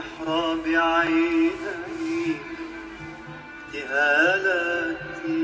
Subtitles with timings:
[0.00, 1.50] محراب عيني
[3.74, 5.40] جهالتي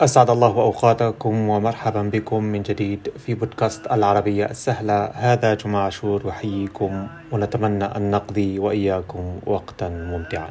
[0.00, 5.04] أسعد الله أوقاتكم ومرحبا بكم من جديد في بودكاست العربية السهلة.
[5.14, 10.50] هذا جمع عاشور يحييكم ونتمنى أن نقضي وإياكم وقتا ممتعا.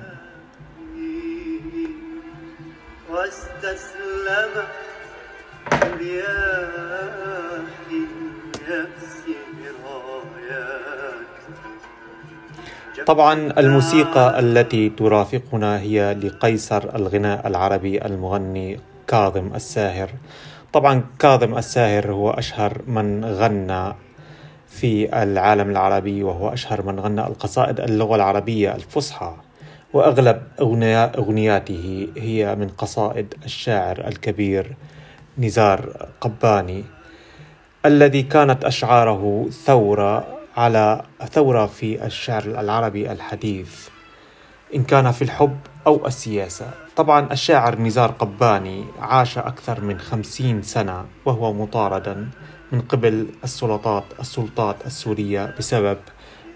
[3.09, 4.67] واستسلمت
[13.05, 20.09] طبعا الموسيقى التي ترافقنا هي لقيصر الغناء العربي المغني كاظم الساهر.
[20.73, 23.93] طبعا كاظم الساهر هو أشهر من غنى
[24.67, 29.33] في العالم العربي وهو أشهر من غنى القصائد اللغة العربية الفصحى.
[29.93, 30.41] وأغلب
[31.17, 34.75] أغنياته هي من قصائد الشاعر الكبير
[35.37, 36.83] نزار قباني
[37.85, 43.87] الذي كانت أشعاره ثورة على ثورة في الشعر العربي الحديث.
[44.75, 46.71] إن كان في الحب أو السياسة.
[46.95, 52.29] طبعا الشاعر نزار قباني عاش أكثر من خمسين سنة وهو مطاردا
[52.71, 55.97] من قبل السلطات السلطات السورية بسبب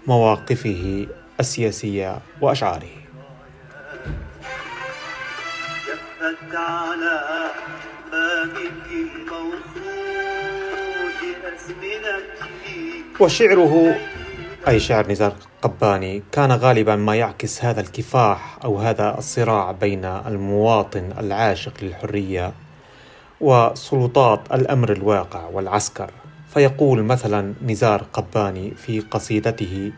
[0.06, 1.06] مواقفه
[1.40, 2.96] السياسية وأشعاره.
[5.86, 7.50] جفت على
[8.12, 10.02] بابك الموصود
[11.54, 12.81] أزمنتي
[13.20, 13.94] وشعره
[14.68, 21.12] أي شعر نزار قباني كان غالبا ما يعكس هذا الكفاح أو هذا الصراع بين المواطن
[21.18, 22.52] العاشق للحرية
[23.40, 26.10] وسلطات الأمر الواقع والعسكر.
[26.54, 29.92] فيقول مثلا نزار قباني في قصيدته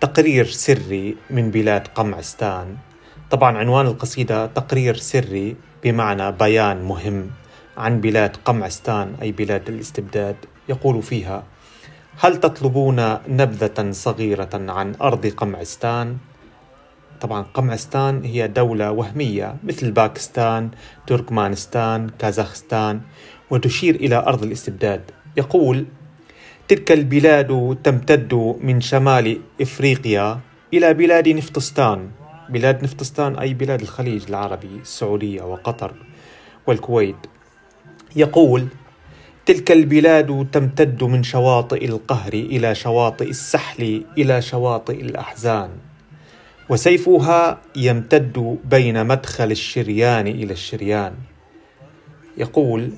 [0.00, 2.76] تقرير سري من بلاد قمعستان
[3.30, 7.30] طبعا عنوان القصيدة تقرير سري بمعنى بيان مهم
[7.76, 10.36] عن بلاد قمعستان أي بلاد الاستبداد.
[10.68, 11.44] يقول فيها
[12.16, 16.16] هل تطلبون نبذة صغيرة عن أرض قمعستان؟
[17.20, 20.70] طبعا قمعستان هي دولة وهمية مثل باكستان،
[21.06, 23.00] تركمانستان، كازاخستان
[23.50, 25.10] وتشير إلى أرض الاستبداد.
[25.36, 25.86] يقول:
[26.68, 30.40] تلك البلاد تمتد من شمال إفريقيا
[30.74, 32.10] إلى بلاد نفطستان.
[32.48, 35.94] بلاد نفطستان أي بلاد الخليج العربي، السعودية وقطر
[36.66, 37.16] والكويت.
[38.16, 38.66] يقول:
[39.46, 45.70] تلك البلاد تمتد من شواطئ القهر إلى شواطئ السحل إلى شواطئ الأحزان.
[46.68, 51.12] وسيفها يمتد بين مدخل الشريان إلى الشريان.
[52.36, 52.90] يقول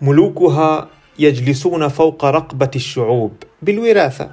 [0.00, 4.30] ملوكها يجلسون فوق رقبة الشعوب بالوراثة.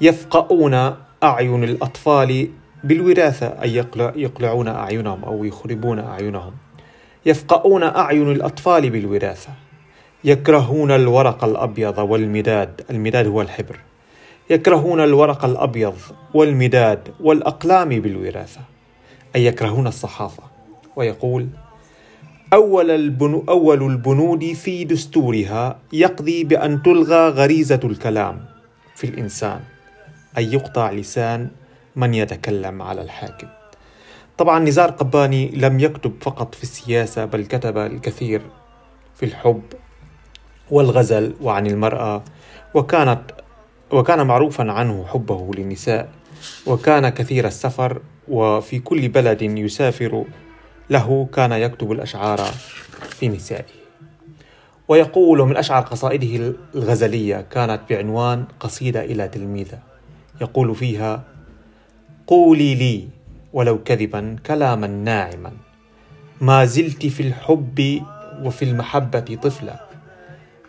[0.00, 0.74] يفقؤون
[1.22, 2.48] أعين الأطفال
[2.84, 3.84] بالوراثة أي
[4.16, 6.52] يقلعون أعينهم أو يخربون أعينهم.
[7.26, 9.67] يفقؤون أعين الأطفال بالوراثة.
[10.24, 13.76] يكرهون الورق الأبيض والمداد المداد هو الحبر.
[14.50, 15.96] يكرهون الورق الأبيض
[16.34, 18.60] والمداد والأقلام بالوراثة.
[19.36, 20.42] أي يكرهون الصحافة.
[20.96, 21.48] ويقول
[22.52, 28.44] أول, البنو أول البنود في دستورها يقضي بأن تلغى غريزة الكلام
[28.94, 29.60] في الإنسان.
[30.38, 31.50] أي يقطع لسان
[31.96, 33.48] من يتكلم على الحاكم.
[34.38, 38.42] طبعا نزار قباني لم يكتب فقط في السياسة بل كتب الكثير
[39.14, 39.62] في الحب
[40.70, 42.22] والغزل وعن المرأة
[42.74, 43.20] وكانت
[43.90, 46.08] وكان معروفا عنه حبه للنساء
[46.66, 50.24] وكان كثير السفر وفي كل بلد يسافر
[50.90, 52.40] له كان يكتب الأشعار
[53.10, 53.78] في نسائه.
[54.88, 59.78] ويقول من أشعر قصائده الغزلية كانت بعنوان قصيدة إلى تلميذة.
[60.40, 61.24] يقول فيها
[62.26, 63.08] قولي لي
[63.52, 65.52] ولو كذبا كلاما ناعما
[66.40, 68.02] ما زلت في الحب
[68.42, 69.87] وفي المحبة طفلا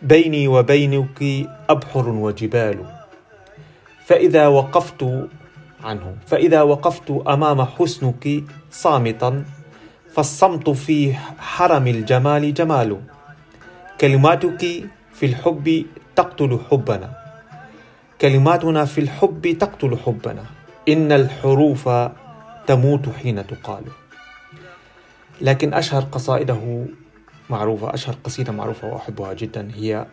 [0.02, 2.78] بيني وبينك أبحر وجبال.
[4.06, 5.28] فإذا وقفت
[5.84, 9.44] عنه فإذا وقفت أمام حسنك صامتا
[10.14, 13.00] فالصمت في حرم الجمال جمال.
[14.00, 15.84] كلماتك في الحب
[16.16, 17.10] تقتل حبنا.
[18.20, 20.44] كلماتنا في الحب تقتل حبنا.
[20.88, 21.88] إن الحروف
[22.66, 23.84] تموت حين تقال.
[25.40, 26.84] لكن أشهر قصائده
[27.50, 30.06] معروفة أشهر قصيدة معروفة وأحبها جدا هي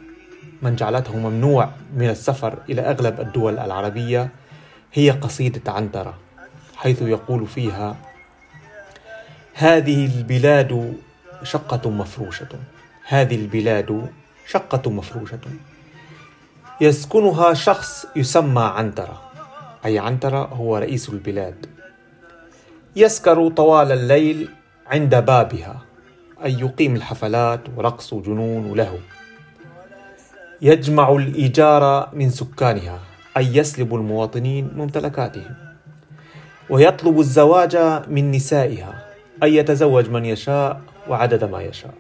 [0.62, 4.30] من جعلته ممنوع من السفر إلى أغلب الدول العربية
[4.94, 6.18] هي قصيدة عنترة
[6.76, 7.96] حيث يقول فيها
[9.54, 10.94] هذه البلاد
[11.44, 12.48] شقة مفروشة
[13.08, 14.10] هذه البلاد
[14.48, 15.40] شقة مفروشة.
[16.82, 19.22] يسكنها شخص يسمى عنترة
[19.86, 21.66] أي عنترة هو رئيس البلاد.
[22.96, 24.50] يسكر طوال الليل
[24.88, 25.82] عند بابها
[26.46, 28.98] أن يقيم الحفلات ورقص وجنون ولهو
[30.62, 33.00] يجمع الإيجار من سكانها
[33.38, 35.56] أن يسلب المواطنين ممتلكاتهم
[36.70, 39.06] ويطلب الزواج من نسائها
[39.44, 41.94] أن يتزوج من يشاء وعدد ما يشاء.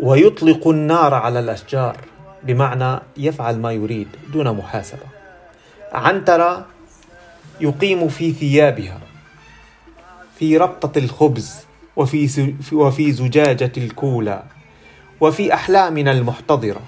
[0.00, 1.96] ويطلق النار على الأشجار
[2.42, 5.06] بمعنى يفعل ما يريد دون محاسبة.
[5.92, 6.66] عنترة
[7.60, 9.00] يقيم في ثيابها
[10.38, 11.66] في ربطة الخبز
[11.96, 14.44] وفي وفي زجاجة الكولا
[15.20, 16.80] وفي أحلامنا المحتضرة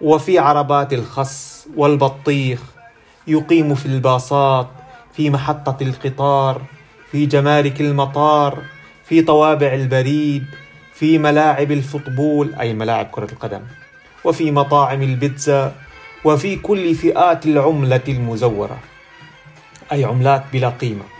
[0.00, 2.60] وفي عربات الخس والبطيخ
[3.26, 4.68] يقيم في الباصات
[5.12, 6.62] في محطة القطار
[7.10, 8.62] في جمارك المطار
[9.04, 10.44] في طوابع البريد
[10.94, 13.62] في ملاعب الفوتبول أي ملاعب كرة القدم
[14.24, 15.74] وفي مطاعم البيتزا
[16.24, 18.78] وفي كل فئات العملة المزورة
[19.92, 21.13] أي عملات بلا قيمة.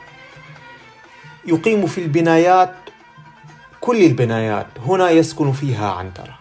[1.47, 2.75] يقيم في البنايات
[3.81, 4.67] كل البنايات.
[4.87, 6.39] هنا يسكن فيها عنترة.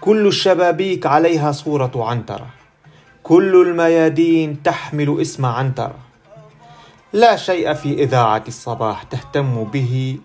[0.00, 2.46] كل الشبابيك عليها صورة عنترة.
[3.22, 5.94] كل الميادين تحمل اسم عنترة.
[7.12, 10.18] لا شيء في إذاعة الصباح تهتم به.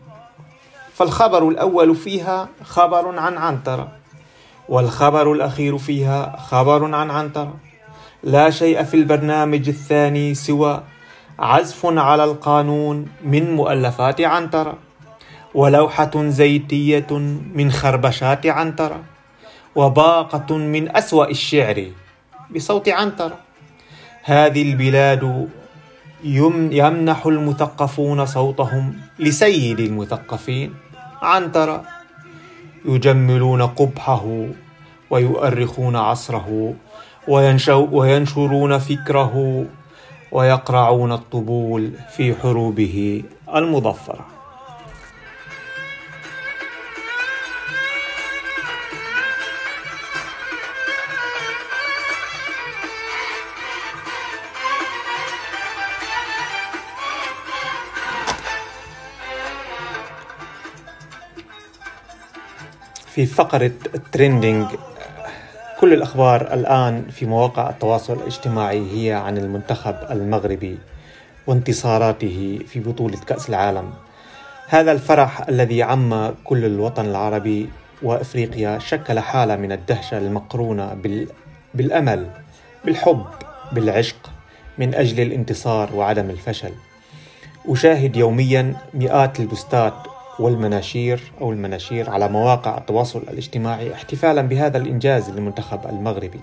[0.94, 3.91] فالخبر الأول فيها خبر عن عنترة.
[4.69, 7.53] والخبر الأخير فيها خبر عن عنترة.
[8.23, 10.83] لا شيء في البرنامج الثاني سوى
[11.39, 14.78] عزف على القانون من مؤلفات عنترة
[15.54, 17.07] ولوحة زيتية
[17.54, 19.04] من خربشات عنترة
[19.75, 21.86] وباقة من أسوأ الشعر
[22.56, 23.38] بصوت عنترة
[24.24, 25.50] هذه البلاد
[26.24, 30.74] يمنح المثقفون صوتهم لسيد المثقفين
[31.22, 31.83] عنترة
[32.86, 34.48] يجملون قبحه
[35.10, 36.74] ويؤرخون عصره
[37.92, 39.66] وينشرون فكره
[40.31, 43.24] ويقرعون الطبول في حروبه
[43.56, 44.25] المظفرة.
[63.12, 64.68] في فقرة الترندنج
[65.81, 70.78] كل الأخبار الآن في مواقع التواصل الاجتماعي هي عن المنتخب المغربي
[71.48, 73.94] وانتصاراته في بطولة كأس العالم.
[74.68, 77.69] هذا الفرح الذي عم كل الوطن العربي
[78.04, 81.28] وإفريقيا شكل حالة من الدهشة المقرونة بال...
[81.74, 82.30] بالأمل
[82.86, 83.25] بالحب
[83.72, 84.31] بالعشق
[84.78, 86.72] من أجل الانتصار وعدم الفشل.
[87.68, 89.94] أشاهد يوميا مئات البوستات
[90.41, 96.39] والمناشير أو المناشير على مواقع التواصل الاجتماعي احتفالا بهذا الإنجاز للمنتخب المغربي.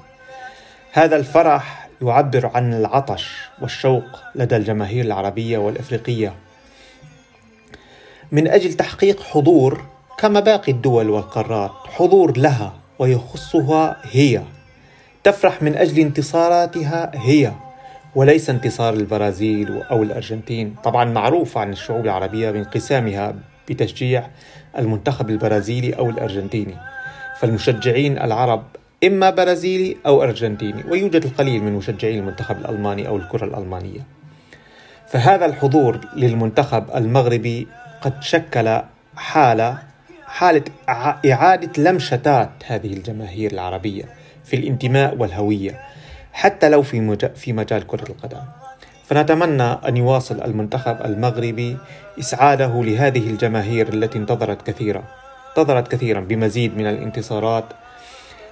[0.92, 4.04] هذا الفرح يعبر عن العطش والشوق
[4.34, 6.34] لدى الجماهير العربية والإفريقية.
[8.32, 9.84] من أجل تحقيق حضور
[10.18, 14.42] كما باقي الدول والقارات حضور لها ويخصها هي.
[15.24, 17.52] تفرح من أجل انتصاراتها هي
[18.14, 20.74] وليس انتصار البرازيل أو الأرجنتين.
[20.84, 23.34] طبعا معروف عن الشعوب العربية بانقسامها
[23.70, 24.28] بتشجيع
[24.78, 26.76] المنتخب البرازيلي أو الأرجنتيني.
[27.40, 28.64] فالمشجعين العرب
[29.04, 34.00] إما برازيلي أو أرجنتيني ويوجد القليل من مشجعي المنتخب الألماني أو الكرة الألمانية.
[35.08, 37.66] فهذا الحضور للمنتخب المغربي
[38.00, 38.80] قد شكل
[39.16, 39.78] حالة
[40.26, 40.64] حالة
[41.26, 44.04] إعادة لم شتات هذه الجماهير العربية
[44.44, 45.80] في الانتماء والهوية
[46.32, 46.82] حتى لو
[47.34, 48.40] في مجال كرة القدم.
[49.08, 51.76] فنتمنى أن يواصل المنتخب المغربي
[52.18, 55.04] إسعاده لهذه الجماهير التي انتظرت كثيرا.
[55.48, 57.64] انتظرت كثيرا بمزيد من الانتصارات.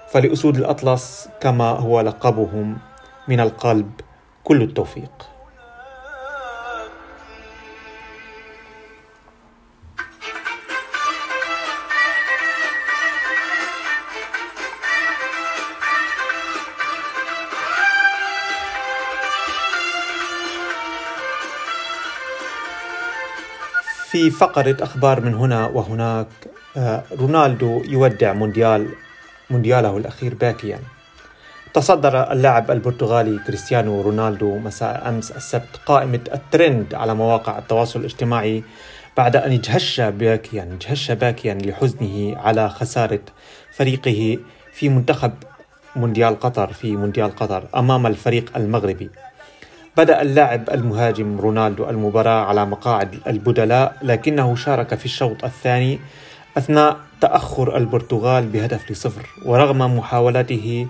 [0.09, 2.79] فلأسود الأطلس كما هو لقبهم
[3.29, 3.91] من القلب
[4.45, 5.36] كل التوفيق.
[24.17, 26.27] في فقرة أخبار من هنا وهناك
[26.77, 28.89] آه، رونالدو يودع مونديال
[29.51, 30.79] موندياله الأخير باكيا.
[31.75, 38.63] تصدر اللاعب البرتغالي كريستيانو رونالدو مساء أمس السبت قائمة الترند على مواقع التواصل الاجتماعي
[39.17, 43.21] بعد أن اجهش باكيا اجهش باكيا لحزنه على خسارة
[43.73, 44.39] فريقه
[44.73, 45.33] في منتخب
[45.97, 49.11] مونديال قطر في مونديال قطر أمام الفريق المغربي.
[49.97, 55.99] بدأ اللاعب المهاجم رونالدو المباراة على مقاعد البدلاء لكنه شارك في الشوط الثاني
[56.59, 60.87] أثناء تأخر البرتغال بهدف لصفر ورغم محاولته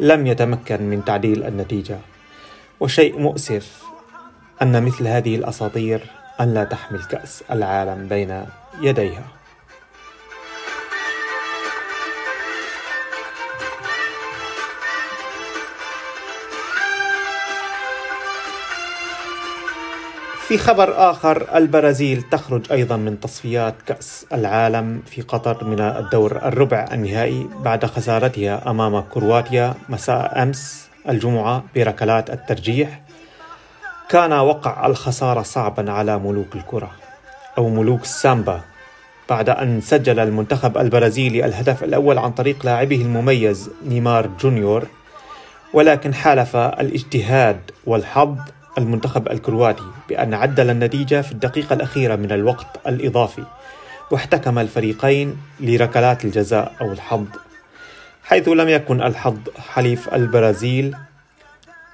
[0.00, 1.98] لم يتمكن من تعديل النتيجة.
[2.80, 3.82] وشيء مؤسف
[4.62, 6.00] أن مثل هذه الأساطير
[6.40, 8.44] أن لا تحمل كأس العالم بين
[8.82, 9.35] يديها.
[20.48, 26.88] في خبر آخر البرازيل تخرج أيضا من تصفيات كأس العالم في قطر من الدور الربع
[26.92, 33.00] النهائي بعد خسارتها أمام كرواتيا مساء أمس الجمعة بركلات الترجيح.
[34.08, 36.90] كان وقع الخسارة صعبا على ملوك الكرة
[37.58, 38.60] أو ملوك السامبا
[39.30, 44.86] بعد أن سجل المنتخب البرازيلي الهدف الأول عن طريق لاعبه المميز نيمار جونيور
[45.72, 48.36] ولكن حالف الإجتهاد والحظ
[48.78, 53.44] المنتخب الكرواتي بأن عدل النتيجة في الدقيقة الأخيرة من الوقت الإضافي
[54.10, 57.26] واحتكم الفريقين لركلات الجزاء أو الحظ
[58.24, 60.96] حيث لم يكن الحظ حليف البرازيل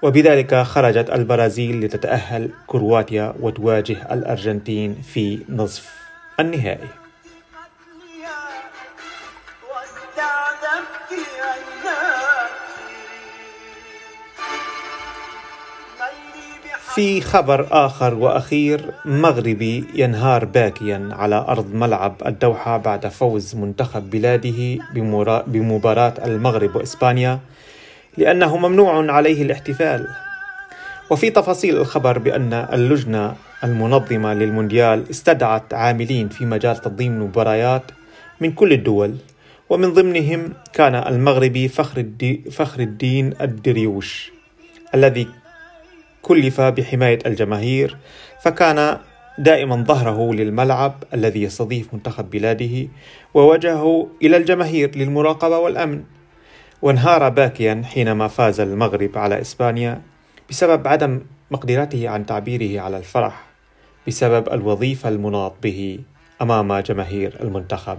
[0.03, 5.95] وبذلك خرجت البرازيل لتتأهل كرواتيا وتواجه الأرجنتين في نصف
[6.41, 7.02] النهائي.
[16.95, 24.79] في خبر آخر وأخير مغربي ينهار باكيا على أرض ملعب الدوحة بعد فوز منتخب بلاده
[25.47, 27.41] بمباراة المغرب وإسبانيا
[28.17, 30.07] لأنه ممنوع عليه الاحتفال.
[31.11, 33.35] وفي تفاصيل الخبر بأن اللجنة
[33.65, 37.83] المنظمة للمونديال استدعت عاملين في مجال تنظيم المباريات
[38.41, 39.17] من كل الدول
[39.71, 44.33] ومن ضمنهم كان المغربي فخر الدين, الدريوش
[44.95, 45.42] الذي
[46.23, 47.97] كلف بحماية الجماهير
[48.43, 48.99] فكان
[49.38, 52.88] دائما ظهره للملعب الذي يستضيف منتخب بلاده
[53.35, 56.05] ووجهه إلى الجماهير للمراقبة والأمن.
[56.83, 60.02] وانهار باكيا حينما فاز المغرب على إسبانيا
[60.50, 63.45] بسبب عدم مقدرته عن تعبيره على الفرح
[64.07, 65.99] بسبب الوظيفة المناط به
[66.43, 67.99] أمام جماهير المنتخب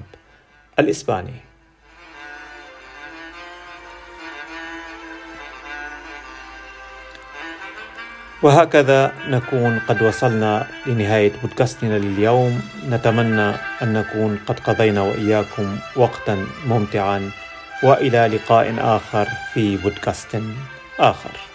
[0.79, 1.52] الإسباني.
[8.43, 12.61] وهكذا نكون قد وصلنا لنهاية بودكاستنا لليوم.
[12.89, 17.31] نتمنى أن نكون قد قضينا وإياكم وقتا ممتعا.
[17.83, 20.41] وإلى لقاء آخر في بودكاست
[20.99, 21.52] آخر.